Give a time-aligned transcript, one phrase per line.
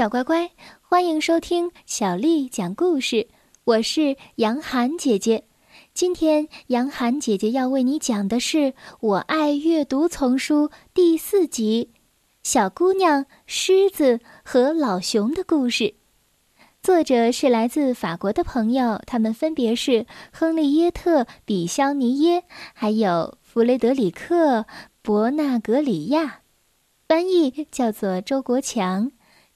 [0.00, 0.50] 小乖乖，
[0.80, 3.28] 欢迎收听小丽讲故事。
[3.64, 5.44] 我是杨涵姐姐。
[5.92, 8.56] 今天杨涵姐姐要为你讲的是
[9.00, 11.90] 《我爱阅读》丛书第四集
[12.42, 15.84] 《小姑娘、狮子和老熊的故事》。
[16.82, 24.60] 作者是来自法国的朋友，他们分别是亨利耶特·比肖尼耶，还有弗雷德里克·
[25.02, 26.40] 伯纳格里亚。
[27.06, 29.12] 翻译叫做周国强。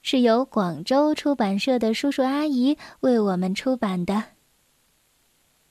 [0.07, 4.13] 是由广州出版社的叔叔阿姨为我们出版的《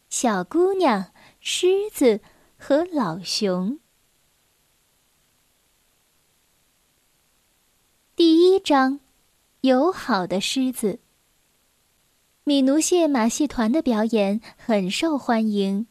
[0.08, 2.20] 小姑娘、狮子
[2.58, 3.74] 和老熊》
[8.16, 8.98] 第一章：
[9.60, 10.98] 友好的狮子。
[12.42, 15.86] 米奴谢马戏团的表演很受欢迎，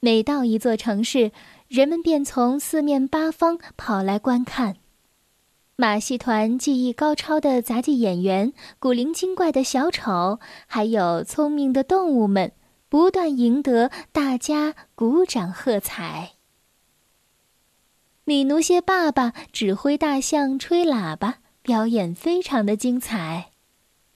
[0.00, 1.30] 每到一座城市，
[1.68, 4.78] 人们便从四面八方跑来观看。
[5.78, 12.52] 马戏团技艺高超的杂技演员、古灵精怪的小丑，还有聪明的动物们，
[12.88, 16.32] 不断赢得大家鼓掌喝彩。
[18.24, 23.50] 米奴谢爸爸指挥大象吹喇叭，表演非常的精彩。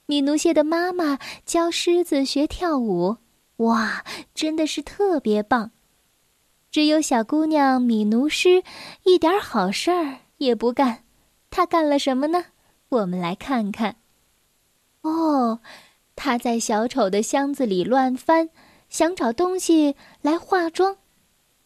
[0.07, 3.17] 米奴谢的妈妈教狮子学跳舞，
[3.57, 5.69] 哇，真的是特别棒。
[6.71, 8.63] 只有小姑娘米奴狮
[9.03, 11.03] 一点好事儿也不干。
[11.51, 12.45] 他干了什么呢？
[12.89, 13.97] 我们来看看。
[15.01, 15.59] 哦，
[16.15, 18.49] 他在小丑的箱子里乱翻，
[18.89, 20.97] 想找东西来化妆。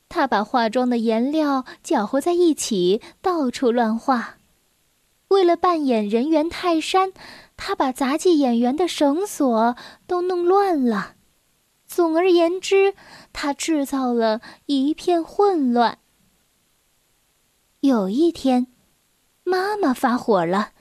[0.10, 4.38] 他把化妆的颜料搅和在一起，到处乱画。
[5.28, 7.14] 为了扮演人猿泰山，
[7.56, 9.76] 他把杂技演员的绳索
[10.08, 11.16] 都弄乱了。
[11.86, 12.96] 总而言之，
[13.34, 16.00] 他制造了一片混乱。
[17.82, 18.68] 有一天。
[19.48, 20.72] 妈妈发火了，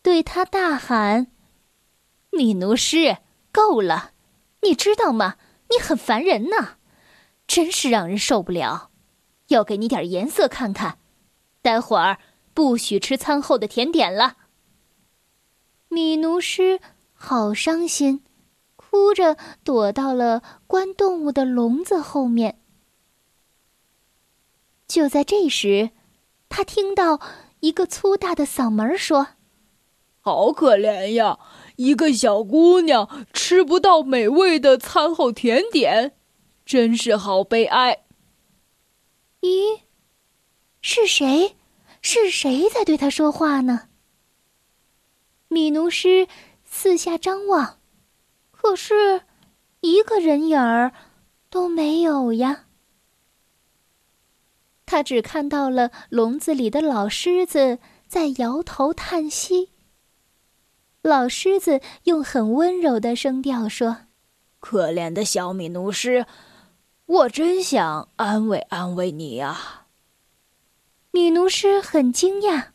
[0.00, 1.30] 对他大喊
[2.32, 3.18] ：“米奴师，
[3.52, 4.12] 够了！
[4.62, 5.36] 你知道吗？
[5.68, 6.78] 你很烦人呐，
[7.46, 8.90] 真是让人受不了。
[9.48, 10.98] 要给你点颜色看看。
[11.60, 12.18] 待会儿
[12.54, 14.38] 不许吃餐后的甜点了。”
[15.88, 16.80] 米奴师
[17.12, 18.24] 好伤心，
[18.76, 22.58] 哭着躲到了关动物的笼子后面。
[24.86, 25.90] 就在这时，
[26.48, 27.20] 他听到。
[27.60, 29.28] 一个粗大的嗓门说
[30.20, 31.38] ：“好可怜呀，
[31.76, 36.16] 一个小姑娘吃不到美味的餐后甜点，
[36.64, 38.04] 真是好悲哀。”
[39.42, 39.80] 咦，
[40.80, 41.56] 是谁？
[42.00, 43.88] 是谁在对他说话呢？
[45.48, 46.28] 米奴师
[46.64, 47.78] 四下张望，
[48.52, 49.22] 可是
[49.80, 50.92] 一个人影儿
[51.50, 52.66] 都没有呀。
[54.90, 59.70] 他只看到了笼子里的老狮子在摇头叹息。
[61.02, 64.06] 老狮子用很温柔的声调说
[64.60, 66.24] ：“可怜的小米奴师，
[67.04, 69.84] 我真想安慰安慰你呀。”
[71.12, 72.68] 米奴师很惊讶：“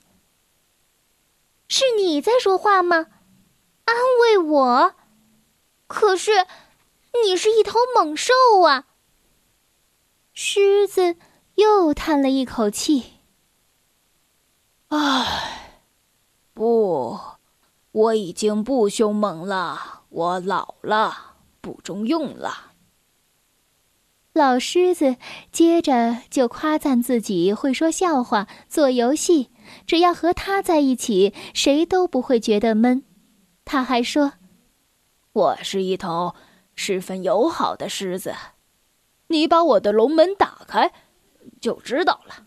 [1.68, 3.08] 是你在说话吗？
[3.86, 4.94] 安慰我？
[5.88, 6.46] 可是，
[7.26, 8.34] 你是一头猛兽
[8.68, 8.86] 啊！”
[10.36, 11.16] 狮子。
[11.56, 13.14] 又叹了一口气。
[14.88, 15.82] 唉，
[16.54, 17.20] 不，
[17.92, 22.74] 我已经不凶猛了，我老了，不中用了。
[24.34, 25.18] 老狮子
[25.52, 29.52] 接着就夸赞自己会说笑话、做游戏，
[29.86, 33.04] 只要和他在一起，谁都不会觉得闷。
[33.64, 34.34] 他还说
[35.34, 36.34] ：“我是一头
[36.76, 38.34] 十分友好的狮子，
[39.28, 40.92] 你把我的笼门打开。”
[41.64, 42.44] 就知道了。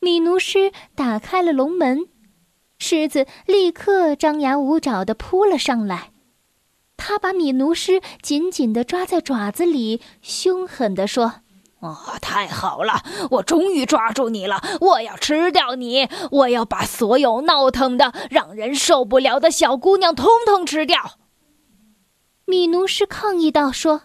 [0.00, 2.08] 米奴狮打开了龙门，
[2.76, 6.10] 狮子立刻张牙舞爪的扑了上来。
[6.96, 11.42] 他把米奴狮紧紧的抓在爪子里，凶狠的说
[11.78, 13.04] ：“啊，太好了！
[13.30, 14.60] 我终于抓住你了！
[14.80, 16.08] 我要吃掉你！
[16.32, 21.18] 我要把所有闹腾的、让人受不了的小姑娘通通吃掉！”
[22.46, 24.02] 米奴狮抗议道：“说。”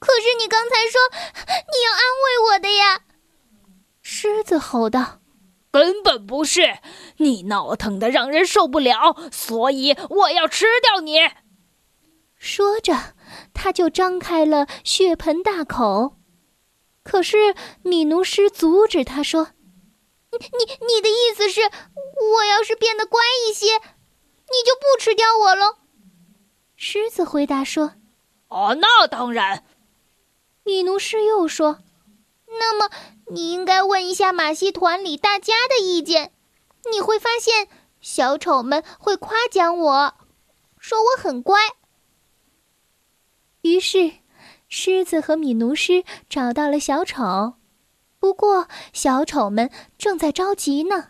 [0.00, 0.98] 可是你刚才说
[1.44, 3.02] 你要安慰我的呀！
[4.00, 5.20] 狮子吼道
[5.70, 6.78] ：“根本不是，
[7.18, 11.18] 你闹腾的让人受不了，所以我要吃掉你。”
[12.34, 13.14] 说着，
[13.52, 16.16] 他就张开了血盆大口。
[17.02, 19.48] 可是米奴师阻止他说
[20.32, 25.76] ：“你你你的意思是，我要是变得乖一些，你就不吃掉我喽？”
[26.74, 27.92] 狮子回答说
[28.48, 29.62] ：“哦，那当然。”
[30.70, 31.80] 米奴师又说
[32.46, 32.90] ：“那么，
[33.32, 36.32] 你应该问一下马戏团里大家的意见，
[36.92, 37.66] 你会发现
[38.00, 40.14] 小丑们会夸奖我，
[40.78, 41.58] 说我很乖。
[43.62, 44.12] 于是，
[44.68, 47.54] 狮子和米奴斯找到了小丑，
[48.20, 51.08] 不过小丑们正在着急呢，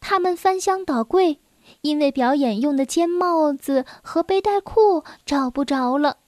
[0.00, 1.42] 他们翻箱倒柜。
[1.80, 6.18] 因为表演用的尖帽子和背带裤找不着了，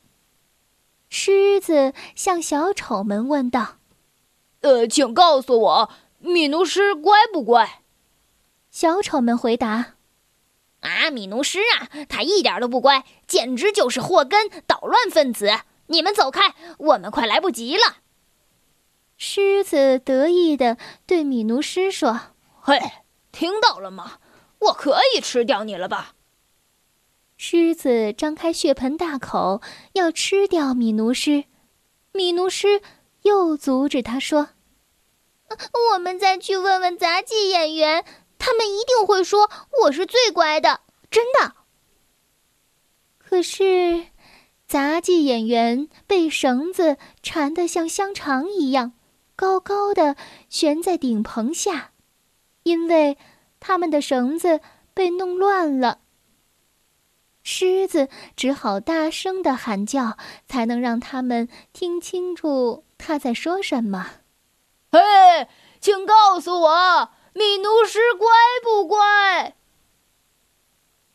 [1.08, 3.76] 狮子向小丑们问道
[4.62, 7.82] ：“呃，请告诉我，米奴斯乖不乖？”
[8.70, 9.94] 小丑们回答
[10.80, 15.60] ：“啊，米奴斯啊，他一点都不乖，简直就是祸根、捣乱分子！
[15.86, 17.98] 你们走开，我们快来不及了。”
[19.16, 20.76] 狮子得意的
[21.06, 22.20] 对米奴斯说
[22.60, 22.78] ：“嘿，
[23.30, 24.18] 听到了吗？”
[24.58, 26.15] 我可以吃掉你了吧？
[27.36, 29.60] 狮子张开血盆大口
[29.92, 31.44] 要吃掉米奴斯，
[32.12, 32.80] 米奴斯
[33.22, 34.50] 又阻止他说
[35.92, 38.04] ：“我们再去问问杂技演员，
[38.38, 39.50] 他们一定会说
[39.82, 40.80] 我是最乖的，
[41.10, 41.54] 真的。”
[43.18, 44.06] 可是，
[44.66, 48.92] 杂技演员被绳子缠得像香肠一样，
[49.34, 50.16] 高高的
[50.48, 51.92] 悬在顶棚下，
[52.62, 53.16] 因为。
[53.58, 54.60] 他们的绳子
[54.94, 56.00] 被弄乱了，
[57.48, 64.14] 狮子只好大声的喊叫，才能让他们听清楚他在说什么。
[64.90, 64.98] 嘿，
[65.80, 68.26] 请告诉我，米奴斯乖
[68.64, 69.54] 不乖？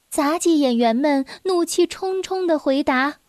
[0.09, 3.19] 杂技演员们怒气冲冲的回答：“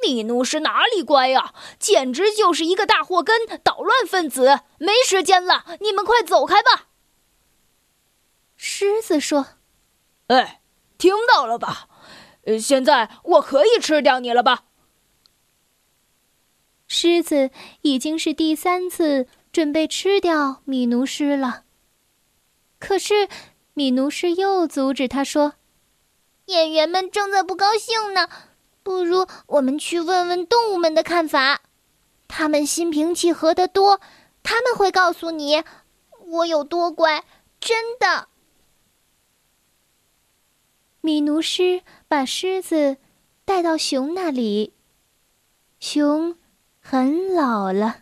[0.00, 1.52] 米奴斯哪里乖呀？
[1.78, 4.60] 简直就是一个大祸根、捣乱分子！
[4.78, 6.86] 没时间了，你们快走开吧！”
[8.56, 9.48] 狮子说
[10.28, 10.62] ：“哎，
[10.98, 11.88] 听到了吧？
[12.44, 14.64] 呃，现在我可以吃掉你了吧？”
[16.88, 17.50] 狮子
[17.82, 21.64] 已经是第三次准备吃掉米奴斯了，
[22.78, 23.28] 可是
[23.74, 25.54] 米奴斯又阻止他说
[26.46, 28.28] ：“演员们正在不高兴呢，
[28.84, 31.62] 不如我们去问问动物们的看法，
[32.28, 34.00] 他们心平气和的多，
[34.44, 35.64] 他们会告诉你
[36.20, 37.24] 我有多乖，
[37.58, 38.28] 真的。”
[41.06, 42.96] 米奴斯把狮子
[43.44, 44.72] 带到熊那里。
[45.78, 46.36] 熊
[46.80, 47.98] 很老了，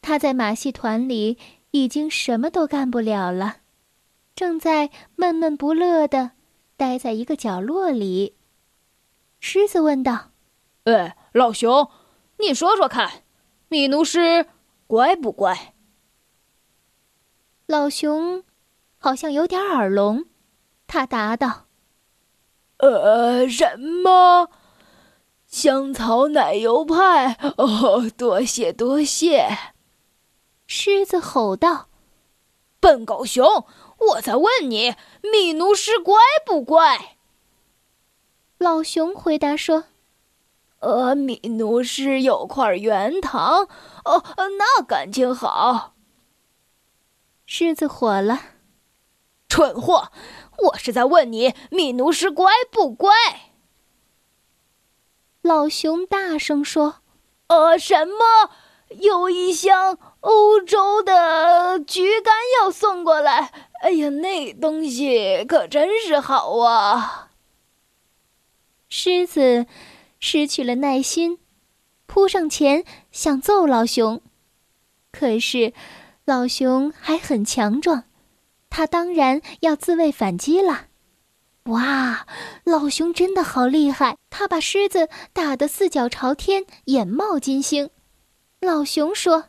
[0.00, 1.36] 他在马戏团里
[1.72, 3.58] 已经什么都干不了了，
[4.34, 6.30] 正在闷闷不乐的
[6.78, 8.34] 待在一个角落里。
[9.38, 10.30] 狮子问道
[10.84, 11.90] ：“哎，老熊，
[12.38, 13.24] 你说说看，
[13.68, 14.46] 米奴斯
[14.86, 15.74] 乖不乖？”
[17.68, 18.42] 老熊
[18.96, 20.24] 好像有点耳聋，
[20.86, 21.65] 他答道。
[22.78, 24.50] 呃，什么？
[25.46, 27.38] 香草奶油派？
[27.56, 29.48] 哦，多谢多谢！
[30.66, 31.88] 狮子吼道
[32.80, 33.64] ：“笨狗熊，
[33.98, 37.16] 我在问你，米奴师乖不乖？”
[38.58, 39.84] 老熊回答说
[40.80, 43.68] ：“呃，米奴师有块圆糖。
[44.04, 44.22] 哦，
[44.58, 45.94] 那感情好。”
[47.46, 48.40] 狮子火了
[49.48, 50.10] ：“蠢货！”
[50.58, 53.12] 我是在问你，米奴斯乖不乖？
[55.42, 56.96] 老熊大声说
[57.48, 58.50] ：“呃，什么？
[59.00, 63.52] 有一箱欧洲的菊干要送过来。
[63.82, 67.30] 哎呀，那东西可真是好啊！”
[68.88, 69.66] 狮子
[70.18, 71.38] 失去了耐心，
[72.06, 74.22] 扑上前想揍老熊，
[75.12, 75.72] 可是
[76.24, 78.04] 老熊还很强壮。
[78.70, 80.86] 他当然要自卫反击了！
[81.64, 82.26] 哇，
[82.64, 84.16] 老熊真的好厉害！
[84.30, 87.90] 他把狮子打得四脚朝天，眼冒金星。
[88.60, 89.46] 老熊说：“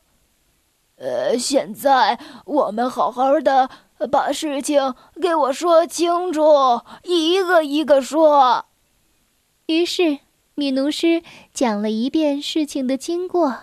[0.98, 3.70] 呃，现在我们好好的
[4.12, 8.66] 把事情给我说清楚，一个一个说。”
[9.68, 10.20] 于是
[10.56, 11.22] 米奴师
[11.54, 13.58] 讲了一遍事情的经过。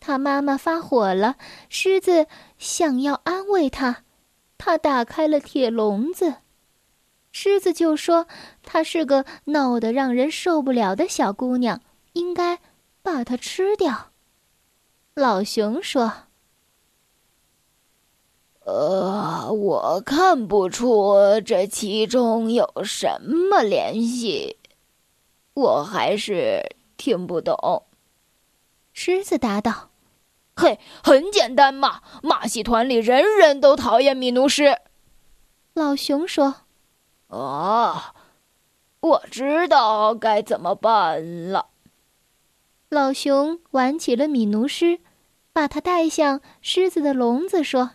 [0.00, 1.36] 他妈妈发火了，
[1.68, 2.26] 狮子
[2.58, 4.02] 想要安慰他。
[4.64, 6.36] 他打开了铁笼子，
[7.32, 8.28] 狮子就说
[8.62, 11.80] ：“她是个闹得让人受不了的小姑娘，
[12.12, 12.60] 应该
[13.02, 14.12] 把她吃掉。”
[15.14, 16.12] 老熊说
[18.64, 24.58] ：“呃，我看不出这其中有什么联系，
[25.54, 27.82] 我还是听不懂。”
[28.94, 29.91] 狮子答道。
[30.54, 32.02] 嘿，很简单嘛！
[32.22, 34.78] 马戏团里人人都讨厌米奴师。
[35.74, 36.56] 老熊说
[37.28, 38.14] ：“哦，
[39.00, 41.70] 我知道该怎么办了。”
[42.90, 44.98] 老熊挽起了米奴斯，
[45.52, 47.92] 把他带向狮子的笼子，说：“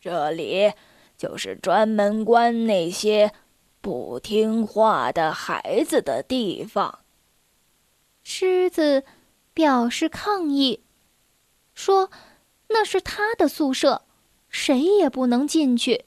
[0.00, 0.72] 这里
[1.16, 3.32] 就是专门关那些
[3.80, 6.98] 不听话的孩子的地方。
[8.24, 9.04] 狮子
[9.56, 10.82] 表示抗议，
[11.72, 12.10] 说
[12.68, 14.02] ：“那是他的宿舍，
[14.50, 16.04] 谁也不能进去。”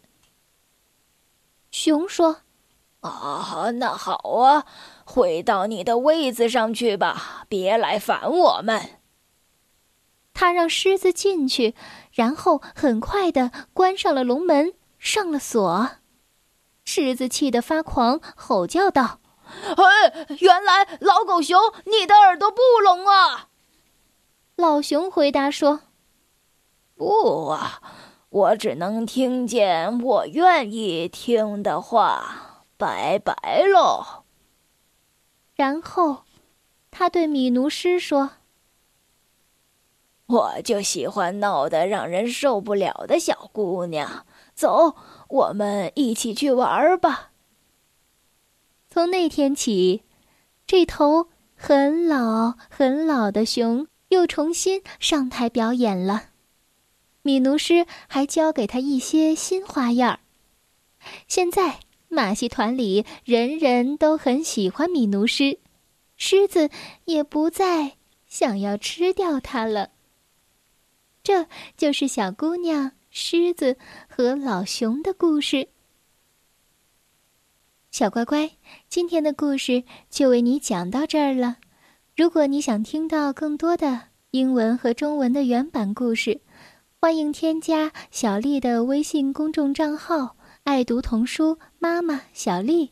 [1.72, 2.42] 熊说
[3.02, 4.68] ：“啊，那好啊，
[5.04, 9.00] 回到你的位子上去吧，别来烦我们。”
[10.36, 11.74] 他让狮子进去，
[12.12, 15.90] 然后很快的关上了笼门，上了锁。
[16.86, 19.19] 狮子气得发狂，吼叫道
[19.78, 23.48] ：“哎，原来老狗熊，你的耳朵不聋啊！”
[24.56, 25.82] 老熊回答说
[26.96, 27.82] ：“不啊，
[28.30, 32.66] 我只能听见我愿意听的话。
[32.78, 34.24] 拜拜喽。”
[35.56, 36.24] 然后，
[36.92, 38.32] 他对米奴师说。
[40.28, 44.26] 我就喜欢闹得让人受不了的小姑娘。
[44.54, 44.96] 走，
[45.28, 47.29] 我们一起去玩吧。
[48.92, 50.02] 从那天起，
[50.66, 56.30] 这头很老很老的熊又重新上台表演了。
[57.22, 60.20] 米奴师还教给他一些新花样儿。
[61.28, 65.60] 现在马戏团里人人都很喜欢米奴师，
[66.18, 66.72] 狮子
[67.06, 69.92] 也不再想要吃掉它了。
[71.22, 71.46] 这
[71.78, 73.78] 就是小姑娘、狮子
[74.08, 75.68] 和老熊的故事。
[77.92, 78.52] 小乖乖，
[78.88, 81.58] 今天的故事就为你讲到这儿了。
[82.16, 86.42] 如果你想听到更多的英文和中文的原版故事，
[87.02, 92.92] 欢迎添加小丽的微信公众账号“爱读童书妈妈小丽”。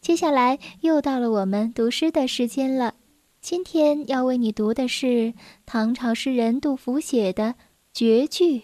[0.00, 2.94] 接下来又到了我们读诗的时间了。
[3.42, 5.34] 今天要为你读的是
[5.66, 7.56] 唐朝诗人杜甫写的。
[7.92, 8.62] 绝句。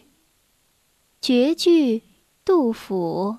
[1.21, 2.03] 绝句，
[2.45, 3.39] 杜甫。